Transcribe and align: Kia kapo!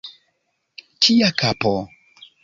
Kia 1.01 1.29
kapo! 1.39 1.73